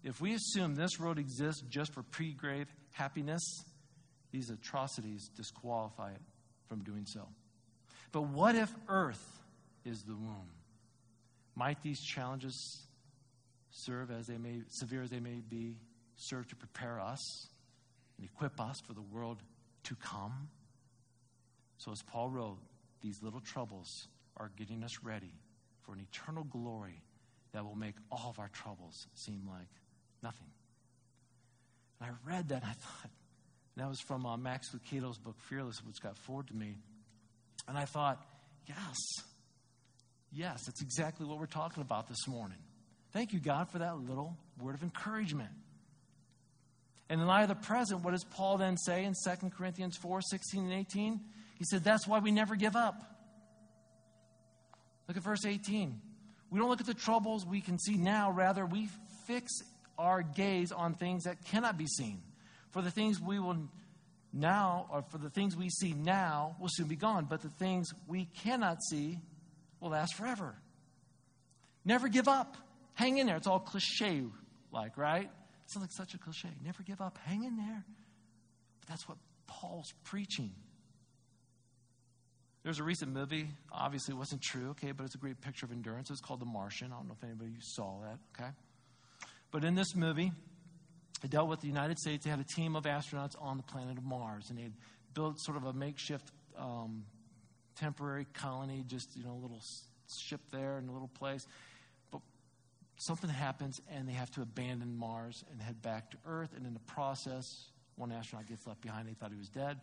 [0.03, 3.43] If we assume this road exists just for pre grave happiness,
[4.31, 6.21] these atrocities disqualify it
[6.69, 7.27] from doing so.
[8.13, 9.25] But what if earth
[9.85, 10.51] is the womb?
[11.57, 12.85] Might these challenges
[13.75, 15.77] serve as they may, severe as they may be,
[16.17, 17.49] serve to prepare us
[18.17, 19.43] and equip us for the world
[19.85, 20.49] to come?
[21.79, 22.59] So, as Paul wrote,
[23.03, 25.33] these little troubles are getting us ready
[25.83, 27.03] for an eternal glory
[27.53, 29.69] that will make all of our troubles seem like
[30.23, 30.49] nothing.
[32.01, 33.11] And I read that and I thought,
[33.77, 36.77] that was from uh, Max Lucado's book, Fearless, which got forwarded to me.
[37.67, 38.25] And I thought,
[38.69, 38.97] yes,
[40.33, 42.59] yes, that's exactly what we're talking about this morning.
[43.15, 45.51] Thank you, God, for that little word of encouragement.
[47.09, 50.21] And in light of the present, what does Paul then say in 2 Corinthians 4
[50.21, 51.21] 16 and 18?
[51.57, 53.01] He said, That's why we never give up.
[55.07, 56.01] Look at verse 18.
[56.51, 58.89] We don't look at the troubles we can see now, rather, we
[59.29, 59.53] fix
[59.97, 62.21] our gaze on things that cannot be seen.
[62.71, 63.69] For the things we will
[64.33, 67.93] now, or for the things we see now, will soon be gone, but the things
[68.09, 69.21] we cannot see
[69.79, 70.57] will last forever.
[71.85, 72.57] Never give up.
[72.95, 73.37] Hang in there.
[73.37, 74.23] It's all cliche
[74.73, 75.25] like, right?
[75.25, 76.51] It sounds like such a cliche.
[76.65, 77.19] Never give up.
[77.25, 77.85] Hang in there.
[78.81, 80.53] But that's what Paul's preaching.
[82.65, 86.11] There's a recent movie, obviously wasn't true, okay, but it's a great picture of endurance.
[86.11, 86.93] It's called The Martian.
[86.93, 88.51] I don't know if anybody saw that, okay?
[89.51, 90.33] But in this movie,
[91.23, 92.25] it dealt with the United States.
[92.25, 94.71] They had a team of astronauts on the planet of Mars, and they
[95.13, 97.05] built sort of a makeshift um,
[97.77, 99.61] temporary colony, just, you know, a little
[100.23, 101.47] ship there in a little place.
[102.97, 106.75] Something happens, and they have to abandon Mars and head back to Earth, and in
[106.75, 109.09] the process, one astronaut gets left behind.
[109.09, 109.81] They thought he was dead.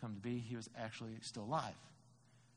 [0.00, 1.74] Come to be, he was actually still alive.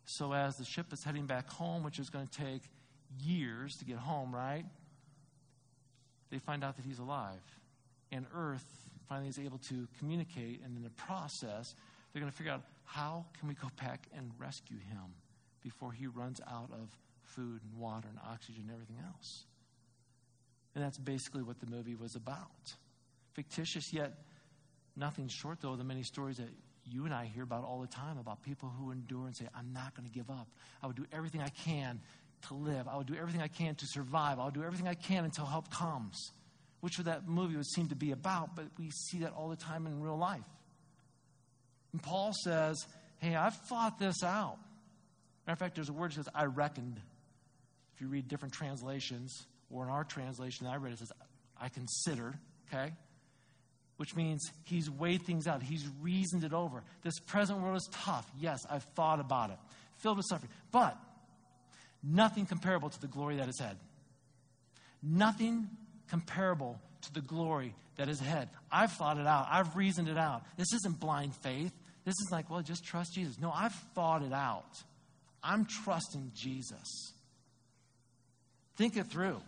[0.05, 2.63] So, as the ship is heading back home, which is going to take
[3.21, 4.65] years to get home, right?
[6.29, 7.41] They find out that he's alive.
[8.11, 8.65] And Earth
[9.07, 11.75] finally is able to communicate, and in the process,
[12.11, 15.13] they're going to figure out how can we go back and rescue him
[15.61, 16.89] before he runs out of
[17.21, 19.45] food and water and oxygen and everything else.
[20.75, 22.73] And that's basically what the movie was about.
[23.33, 24.13] Fictitious, yet
[24.95, 26.49] nothing short, though, of the many stories that
[26.85, 29.71] you and I hear about all the time about people who endure and say, I'm
[29.73, 30.47] not going to give up.
[30.81, 32.01] I would do everything I can
[32.47, 32.87] to live.
[32.87, 34.39] I would do everything I can to survive.
[34.39, 36.31] I'll do everything I can until help comes,
[36.81, 39.87] which that movie would seem to be about, but we see that all the time
[39.87, 40.41] in real life.
[41.93, 42.85] And Paul says,
[43.19, 44.57] Hey, I've thought this out.
[45.47, 46.99] Matter of fact, there's a word that says, I reckoned.
[47.95, 51.11] If you read different translations, or in our translation I read, it says,
[51.59, 52.35] I consider,
[52.71, 52.93] okay?
[53.97, 55.61] which means he's weighed things out.
[55.61, 56.83] He's reasoned it over.
[57.03, 58.29] This present world is tough.
[58.39, 59.57] Yes, I've thought about it,
[59.97, 60.97] filled with suffering, but
[62.03, 63.77] nothing comparable to the glory that is ahead.
[65.01, 65.69] Nothing
[66.09, 68.49] comparable to the glory that is ahead.
[68.71, 70.43] I've thought it out, I've reasoned it out.
[70.57, 71.71] This isn't blind faith.
[72.05, 73.39] This is like, well, just trust Jesus.
[73.39, 74.83] No, I've thought it out.
[75.41, 77.13] I'm trusting Jesus.
[78.75, 79.39] Think it through.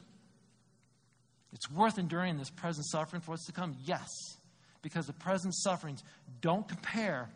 [1.56, 3.78] It's worth enduring this present suffering for what's to come?
[3.86, 4.10] Yes,
[4.82, 6.04] because the present sufferings
[6.41, 7.30] don't compare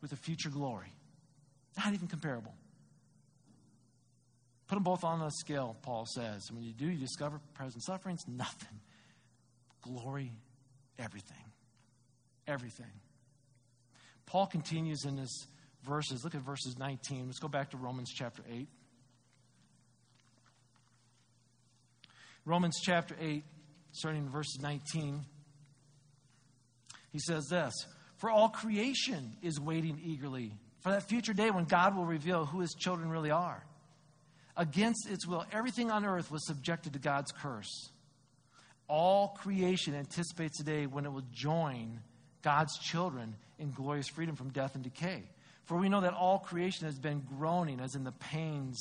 [0.00, 0.90] with the future glory.
[1.76, 2.54] Not even comparable.
[4.66, 6.46] Put them both on a scale, Paul says.
[6.48, 8.80] And When you do, you discover present sufferings, nothing.
[9.82, 10.32] Glory,
[10.98, 11.36] everything.
[12.48, 12.90] Everything.
[14.24, 15.46] Paul continues in his
[15.84, 16.24] verses.
[16.24, 17.26] Look at verses 19.
[17.26, 18.66] Let's go back to Romans chapter 8.
[22.46, 23.44] Romans chapter 8
[23.96, 25.24] starting in verse 19.
[27.12, 27.74] He says this
[28.18, 32.60] For all creation is waiting eagerly for that future day when God will reveal who
[32.60, 33.64] his children really are.
[34.56, 37.90] Against its will, everything on earth was subjected to God's curse.
[38.88, 41.98] All creation anticipates the day when it will join
[42.42, 45.24] God's children in glorious freedom from death and decay.
[45.64, 48.80] For we know that all creation has been groaning as in the pains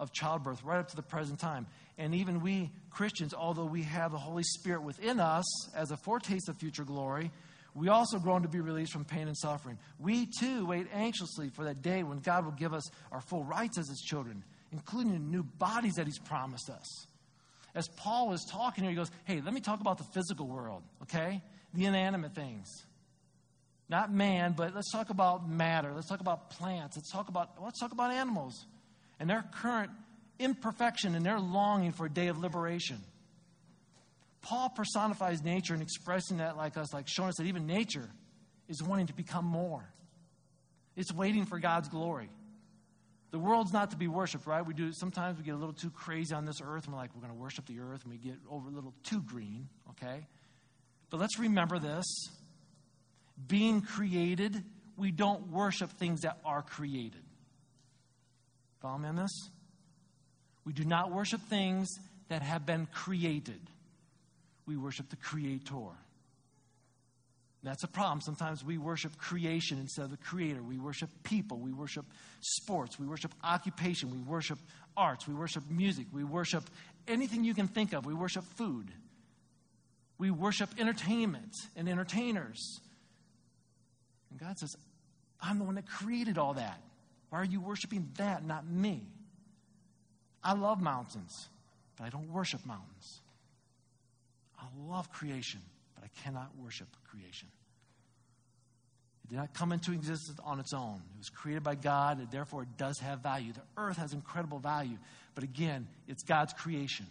[0.00, 1.68] of childbirth right up to the present time.
[1.98, 6.48] And even we Christians, although we have the Holy Spirit within us as a foretaste
[6.48, 7.30] of future glory,
[7.74, 9.78] we also groan to be released from pain and suffering.
[9.98, 13.78] We too wait anxiously for that day when God will give us our full rights
[13.78, 17.06] as His children, including the new bodies that He's promised us.
[17.74, 20.82] As Paul was talking here, he goes, Hey, let me talk about the physical world,
[21.02, 21.40] okay?
[21.72, 22.68] The inanimate things.
[23.88, 25.92] Not man, but let's talk about matter.
[25.94, 26.96] Let's talk about plants.
[26.96, 28.66] Let's talk about let's talk about animals
[29.20, 29.90] and their current
[30.42, 32.98] imperfection and their longing for a day of liberation.
[34.42, 38.08] Paul personifies nature and expressing that like us, like showing us that even nature
[38.68, 39.84] is wanting to become more.
[40.96, 42.28] It's waiting for God's glory.
[43.30, 44.64] The world's not to be worshiped, right?
[44.64, 47.14] We do sometimes we get a little too crazy on this earth and we're like,
[47.14, 50.26] we're going to worship the earth and we get over a little too green, okay?
[51.08, 52.04] But let's remember this.
[53.46, 54.62] Being created,
[54.96, 57.22] we don't worship things that are created.
[58.80, 59.50] Follow me on this?
[60.64, 61.88] We do not worship things
[62.28, 63.60] that have been created.
[64.66, 65.90] We worship the Creator.
[67.64, 68.20] That's a problem.
[68.20, 70.60] Sometimes we worship creation instead of the creator.
[70.62, 71.58] We worship people.
[71.58, 72.04] We worship
[72.40, 72.98] sports.
[72.98, 74.10] We worship occupation.
[74.10, 74.58] We worship
[74.96, 75.28] arts.
[75.28, 76.06] We worship music.
[76.12, 76.64] We worship
[77.06, 78.04] anything you can think of.
[78.04, 78.90] We worship food.
[80.18, 82.80] We worship entertainment and entertainers.
[84.30, 84.74] And God says,
[85.40, 86.80] I'm the one that created all that.
[87.30, 89.06] Why are you worshiping that, not me?
[90.44, 91.48] I love mountains,
[91.96, 93.20] but I don't worship mountains.
[94.58, 95.60] I love creation,
[95.94, 97.48] but I cannot worship creation.
[99.24, 100.96] It did not come into existence on its own.
[101.14, 103.52] It was created by God, and therefore it does have value.
[103.52, 104.98] The earth has incredible value,
[105.34, 107.06] but again, it's God's creation.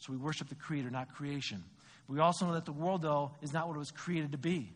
[0.00, 1.62] So we worship the Creator, not creation.
[2.06, 4.72] We also know that the world, though, is not what it was created to be.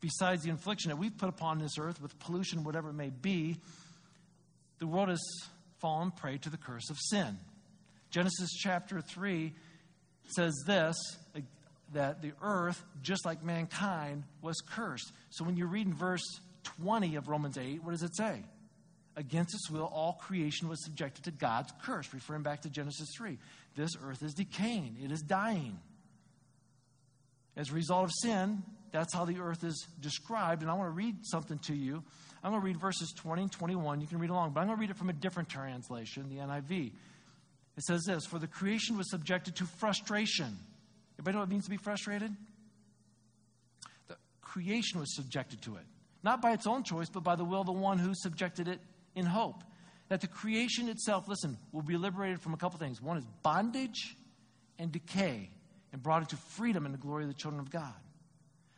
[0.00, 3.56] Besides the infliction that we've put upon this earth with pollution, whatever it may be,
[4.78, 5.22] the world has
[5.82, 7.36] fallen prey to the curse of sin.
[8.10, 9.52] Genesis chapter 3
[10.36, 10.96] says this
[11.92, 15.12] that the earth, just like mankind, was cursed.
[15.28, 16.24] So when you read in verse
[16.82, 18.42] 20 of Romans 8, what does it say?
[19.14, 23.36] Against its will, all creation was subjected to God's curse, referring back to Genesis 3.
[23.76, 25.78] This earth is decaying, it is dying.
[27.56, 30.62] As a result of sin, that's how the earth is described.
[30.62, 32.02] And I want to read something to you.
[32.42, 34.00] I'm going to read verses 20 and 21.
[34.00, 36.36] You can read along, but I'm going to read it from a different translation, the
[36.36, 36.92] NIV.
[37.76, 40.58] It says this For the creation was subjected to frustration
[41.22, 42.34] Everybody know what it means to be frustrated?
[44.08, 45.84] The creation was subjected to it.
[46.24, 48.80] Not by its own choice, but by the will of the one who subjected it
[49.14, 49.62] in hope.
[50.08, 53.00] That the creation itself, listen, will be liberated from a couple things.
[53.00, 54.16] One is bondage
[54.80, 55.48] and decay,
[55.92, 57.94] and brought into freedom and the glory of the children of God.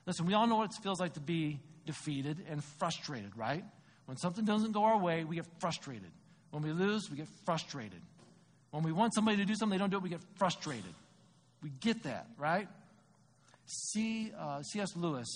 [0.05, 3.65] Listen, we all know what it feels like to be defeated and frustrated, right?
[4.07, 6.11] When something doesn't go our way, we get frustrated.
[6.51, 8.01] When we lose, we get frustrated.
[8.71, 10.95] When we want somebody to do something, they don't do it, we get frustrated.
[11.63, 12.69] We get that, right?
[13.67, 14.95] C, uh, C.S.
[14.97, 15.29] Lewis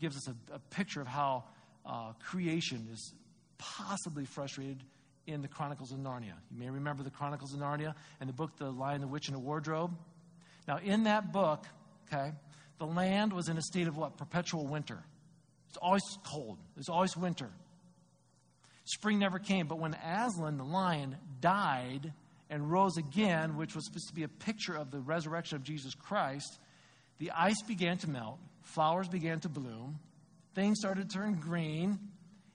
[0.00, 1.44] gives us a, a picture of how
[1.86, 3.14] uh, creation is
[3.58, 4.82] possibly frustrated
[5.26, 6.34] in the Chronicles of Narnia.
[6.50, 9.34] You may remember the Chronicles of Narnia and the book The Lion, the Witch, and
[9.34, 9.96] the Wardrobe.
[10.68, 11.64] Now, in that book,
[12.12, 12.32] okay,
[12.78, 14.16] the land was in a state of what?
[14.16, 15.02] Perpetual winter.
[15.76, 17.50] It's always cold, it's always winter.
[18.86, 22.14] Spring never came, but when Aslan, the lion, died,
[22.48, 25.92] and rose again, which was supposed to be a picture of the resurrection of Jesus
[25.92, 26.58] Christ,
[27.18, 29.98] the ice began to melt, flowers began to bloom,
[30.54, 31.98] things started to turn green,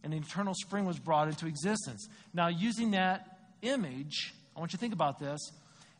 [0.03, 2.07] and an eternal spring was brought into existence.
[2.33, 5.39] Now, using that image, I want you to think about this.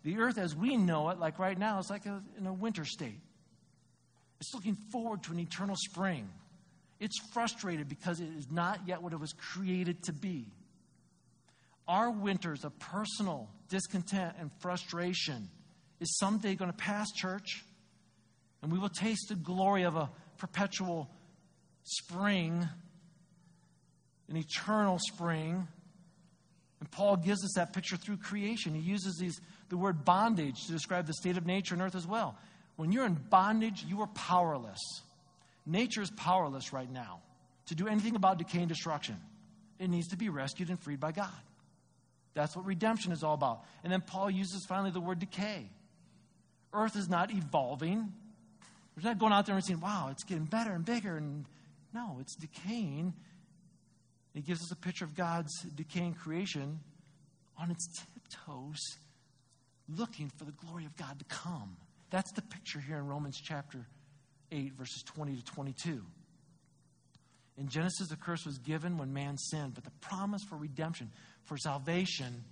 [0.01, 2.83] The earth as we know it, like right now, is like a, in a winter
[2.83, 3.19] state.
[4.39, 6.27] It's looking forward to an eternal spring.
[7.01, 10.45] It's frustrated because it is not yet what it was created to be.
[11.87, 15.49] Our winters of personal discontent and frustration
[15.99, 17.65] is someday going to pass, church,
[18.61, 21.09] and we will taste the glory of a perpetual
[21.83, 22.69] spring,
[24.29, 25.67] an eternal spring.
[26.79, 28.75] And Paul gives us that picture through creation.
[28.75, 32.05] He uses these, the word bondage to describe the state of nature and earth as
[32.05, 32.37] well.
[32.75, 34.79] When you're in bondage, you are powerless.
[35.71, 37.21] Nature is powerless right now
[37.67, 39.15] to do anything about decay and destruction.
[39.79, 41.29] It needs to be rescued and freed by God.
[42.33, 43.63] That's what redemption is all about.
[43.81, 45.69] And then Paul uses finally the word decay.
[46.73, 48.11] Earth is not evolving.
[48.97, 51.15] We're not going out there and saying, wow, it's getting better and bigger.
[51.15, 51.45] And
[51.93, 53.13] no, it's decaying.
[54.35, 56.81] It gives us a picture of God's decaying creation
[57.57, 58.79] on its tiptoes,
[59.87, 61.77] looking for the glory of God to come.
[62.09, 63.87] That's the picture here in Romans chapter
[64.51, 66.01] 8, verses 20 to 22.
[67.57, 71.11] In Genesis, the curse was given when man sinned, but the promise for redemption,
[71.43, 72.43] for salvation,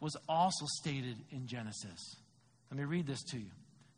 [0.00, 2.16] was also stated in Genesis.
[2.70, 3.50] Let me read this to you.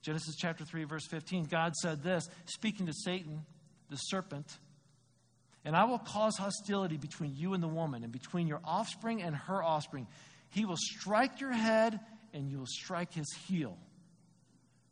[0.03, 1.45] Genesis chapter 3, verse 15.
[1.45, 3.45] God said this, speaking to Satan,
[3.91, 4.47] the serpent,
[5.65, 9.37] and I will cause hostility between you and the woman, and between your offspring and
[9.37, 10.07] her offspring.
[10.49, 12.01] He will strike your head,
[12.33, 13.77] and you will strike his heel.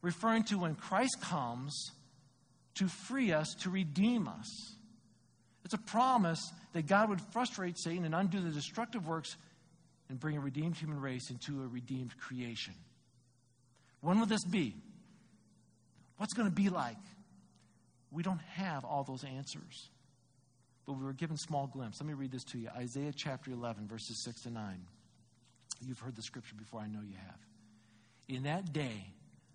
[0.03, 1.91] Referring to when Christ comes
[2.79, 4.75] to free us, to redeem us.
[5.65, 9.37] It's a promise that God would frustrate Satan and undo the destructive works
[10.09, 12.75] and bring a redeemed human race into a redeemed creation.
[14.01, 14.75] When will this be?
[16.17, 16.97] What's going to be like?
[18.11, 19.91] We don't have all those answers,
[20.87, 22.01] but we were given small glimpses.
[22.01, 24.87] Let me read this to you Isaiah chapter 11, verses 6 to 9.
[25.87, 27.39] You've heard the scripture before, I know you have.
[28.29, 29.13] In that day,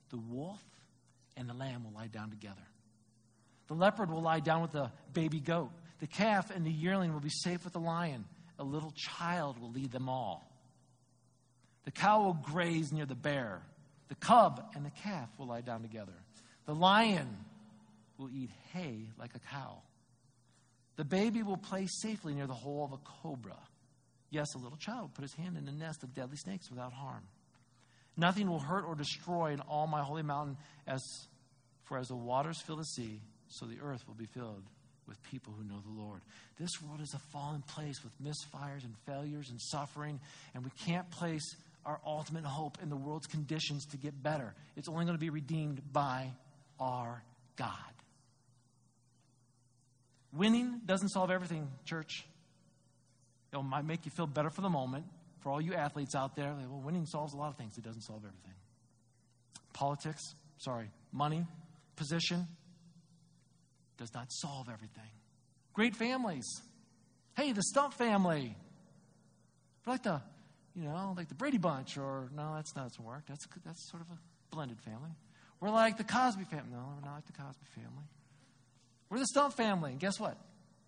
[0.10, 0.64] the wolf
[1.36, 2.62] and the lamb will lie down together.
[3.68, 5.72] The leopard will lie down with the baby goat.
[6.00, 8.26] The calf and the yearling will be safe with the lion.
[8.60, 10.50] A little child will lead them all.
[11.86, 13.62] The cow will graze near the bear.
[14.10, 16.14] The cub and the calf will lie down together.
[16.66, 17.38] The lion
[18.18, 19.82] will eat hay like a cow.
[20.96, 23.58] The baby will play safely near the hole of a cobra.
[24.30, 26.94] Yes, a little child will put his hand in a nest of deadly snakes without
[26.94, 27.24] harm.
[28.16, 31.02] Nothing will hurt or destroy in all my holy mountain, as
[31.84, 33.22] for as the waters fill the sea,
[33.54, 34.64] so the earth will be filled
[35.08, 36.22] with people who know the Lord.
[36.60, 40.20] This world is a fallen place with misfires and failures and suffering,
[40.54, 44.54] and we can't place our ultimate hope in the world's conditions to get better.
[44.78, 46.32] It's only going to be redeemed by
[46.80, 47.22] our
[47.58, 47.70] God.
[50.32, 52.26] Winning doesn't solve everything, church.
[53.52, 55.06] It might make you feel better for the moment.
[55.42, 57.78] For all you athletes out there, well, winning solves a lot of things.
[57.78, 58.54] It doesn't solve everything.
[59.74, 60.24] Politics,
[60.58, 61.46] sorry, money,
[61.98, 62.48] position,
[63.98, 65.10] does not solve everything.
[65.74, 66.46] Great families.
[67.36, 68.56] Hey, the Stump family.
[69.86, 70.22] We're like the,
[70.76, 73.24] you know, like the Brady Bunch, or no, that's not doesn't work.
[73.28, 74.18] That's that's sort of a
[74.56, 75.12] blended family.
[75.60, 76.72] We're like the Cosby family.
[76.72, 78.06] No, we're not like the Cosby family.
[79.10, 80.38] We're the Stump family, and guess what?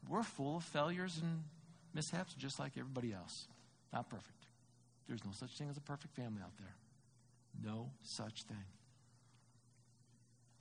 [0.09, 1.43] We're full of failures and
[1.93, 3.47] mishaps, just like everybody else.
[3.93, 4.31] Not perfect.
[5.07, 6.75] There's no such thing as a perfect family out there.
[7.63, 8.63] No such thing.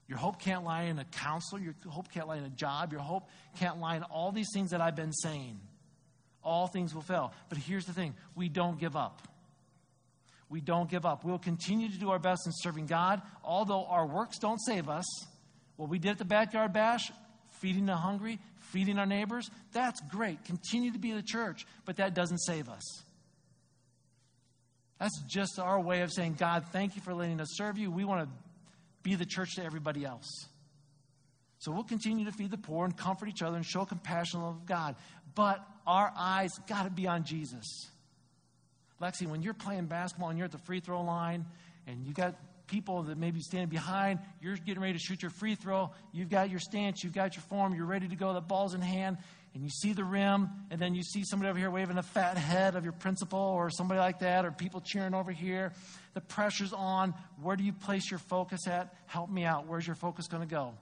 [0.07, 1.61] Your hope can't lie in a counselor.
[1.61, 2.93] Your hope can't lie in a job.
[2.93, 3.29] Your hope
[3.59, 5.59] can't lie in all these things that I've been saying.
[6.43, 7.33] All things will fail.
[7.49, 9.23] But here's the thing we don't give up.
[10.51, 11.25] We don't give up.
[11.25, 15.07] We'll continue to do our best in serving God, although our works don't save us.
[15.77, 17.11] What we did at the backyard bash,
[17.61, 20.45] feeding the hungry, feeding our neighbors, that's great.
[20.45, 22.83] Continue to be the church, but that doesn't save us.
[25.01, 27.91] That's just our way of saying, God, thank you for letting us serve you.
[27.91, 28.43] We want to
[29.05, 30.49] be the church to everybody else.
[31.59, 34.57] So we'll continue to feed the poor and comfort each other and show compassion love
[34.57, 34.97] of God.
[35.37, 37.89] But our eyes got to be on Jesus.
[39.01, 41.47] Lexi, when you're playing basketball and you're at the free throw line
[41.87, 42.35] and you got
[42.67, 46.51] people that maybe standing behind, you're getting ready to shoot your free throw, you've got
[46.51, 49.19] your stance, you've got your form, you're ready to go, the ball's in hand,
[49.55, 52.37] and you see the rim, and then you see somebody over here waving a fat
[52.37, 55.73] head of your principal or somebody like that, or people cheering over here.
[56.15, 57.15] The pressure's on.
[57.41, 58.93] Where do you place your focus at?
[59.07, 59.69] Help me out.
[59.69, 60.75] Where's your focus going to go?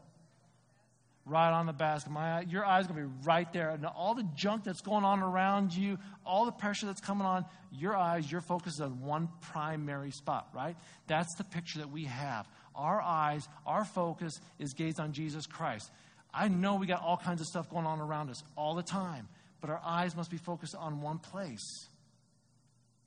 [1.27, 2.11] Right on the basket.
[2.11, 3.71] My, your eyes going to be right there.
[3.71, 7.45] And all the junk that's going on around you, all the pressure that's coming on,
[7.71, 10.77] your eyes, your focus is on one primary spot, right?
[11.09, 12.49] That's the picture that we have.
[12.75, 15.91] Our eyes, our focus is gazed on Jesus Christ.
[16.35, 19.29] I know we got all kinds of stuff going on around us all the time,
[19.61, 21.87] but our eyes must be focused on one place.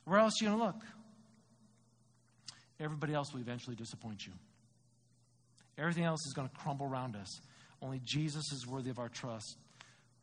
[0.06, 0.82] Where else are you going to look?
[2.80, 4.34] Everybody else will eventually disappoint you.
[5.78, 7.40] Everything else is going to crumble around us.
[7.82, 9.58] Only Jesus is worthy of our trust.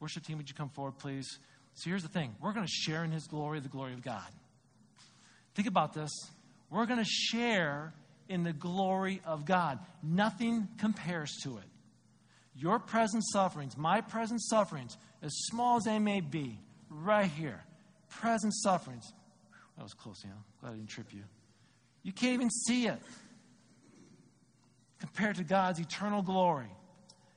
[0.00, 1.38] Worship team, would you come forward, please?
[1.74, 4.26] So here's the thing we're going to share in His glory, the glory of God.
[5.54, 6.10] Think about this.
[6.70, 7.92] We're going to share
[8.28, 9.78] in the glory of God.
[10.02, 11.64] Nothing compares to it.
[12.54, 16.58] Your present sufferings, my present sufferings, as small as they may be,
[16.90, 17.62] right here,
[18.08, 19.12] present sufferings.
[19.76, 20.30] That was close, yeah.
[20.60, 21.22] Glad I didn't trip you.
[22.02, 23.00] You can't even see it
[25.00, 26.70] compared to God's eternal glory.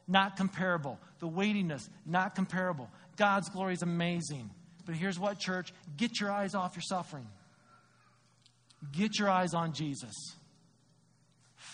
[0.08, 1.00] Not comparable.
[1.20, 2.90] The weightiness, not comparable.
[3.16, 4.50] God's glory is amazing.
[4.86, 7.28] But here's what, church get your eyes off your suffering,
[8.92, 10.14] get your eyes on Jesus.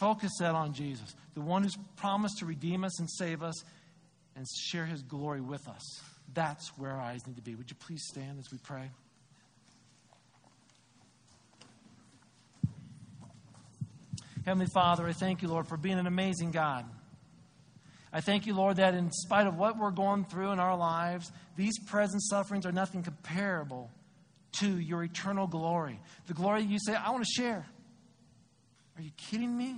[0.02, 3.64] Focus that on Jesus, the one who's promised to redeem us and save us
[4.36, 6.02] and share his glory with us.
[6.34, 7.54] That's where our eyes need to be.
[7.54, 8.90] Would you please stand as we pray?
[14.44, 16.84] Heavenly Father, I thank you, Lord, for being an amazing God.
[18.12, 21.32] I thank you, Lord, that in spite of what we're going through in our lives,
[21.56, 23.92] these present sufferings are nothing comparable
[24.54, 26.00] to your eternal glory.
[26.26, 27.68] The glory you say, I want to share.
[28.98, 29.76] Are you kidding me?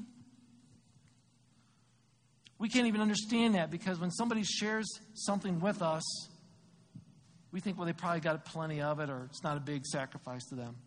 [2.63, 6.29] We can't even understand that because when somebody shares something with us,
[7.51, 10.45] we think, well, they probably got plenty of it or it's not a big sacrifice
[10.45, 10.77] to them.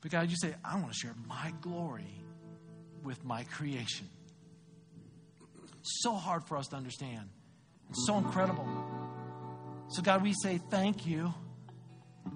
[0.00, 2.24] But God, you say, I want to share my glory
[3.04, 4.08] with my creation.
[5.82, 7.28] So hard for us to understand.
[7.90, 8.66] It's so incredible.
[9.88, 11.34] So, God, we say thank you.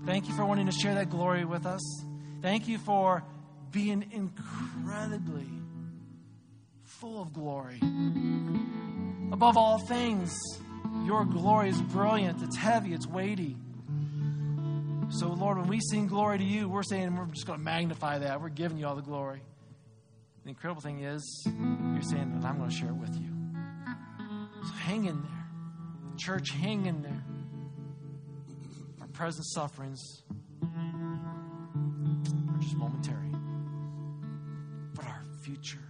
[0.05, 1.81] Thank you for wanting to share that glory with us.
[2.43, 3.25] Thank you for
[3.71, 5.49] being incredibly
[7.01, 7.79] full of glory.
[9.33, 10.35] Above all things,
[11.05, 13.57] your glory is brilliant, it's heavy, it's weighty.
[15.11, 18.19] So, Lord, when we sing glory to you, we're saying we're just going to magnify
[18.21, 18.41] that.
[18.41, 19.43] We're giving you all the glory.
[20.45, 23.31] The incredible thing is, you're saying that I'm going to share it with you.
[24.65, 25.47] So hang in there.
[26.17, 27.25] Church, hang in there.
[29.01, 30.23] Our present sufferings
[30.63, 33.33] are just momentary.
[34.95, 35.86] But our future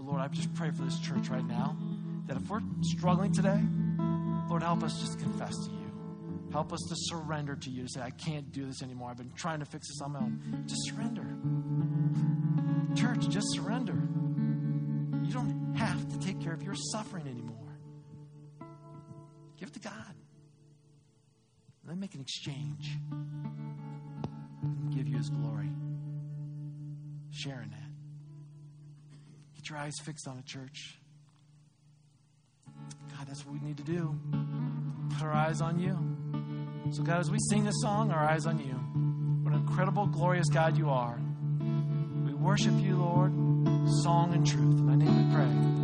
[0.00, 1.76] So, Lord, I just pray for this church right now
[2.26, 3.60] that if we're struggling today,
[4.48, 5.92] Lord, help us just confess to you.
[6.52, 9.10] Help us to surrender to you, to say, I can't do this anymore.
[9.10, 10.64] I've been trying to fix this on my own.
[10.66, 11.26] Just surrender.
[12.96, 13.92] Church, just surrender.
[13.92, 17.56] You don't have to take care of your suffering anymore.
[19.58, 20.14] Give it to God.
[21.84, 22.96] Let him make an exchange.
[24.62, 25.68] And give you his glory.
[27.32, 27.79] Sharing that.
[29.60, 30.96] Get your eyes fixed on a church.
[33.14, 34.18] God, that's what we need to do.
[35.10, 35.98] Put our eyes on you.
[36.92, 38.72] So, God, as we sing this song, our eyes on you.
[39.44, 41.20] What an incredible, glorious God you are.
[42.24, 43.32] We worship you, Lord,
[44.02, 44.78] song and truth.
[44.78, 45.79] In thy name we pray.